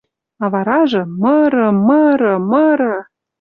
[0.45, 2.91] А варажы— мыры, мыры, мыры!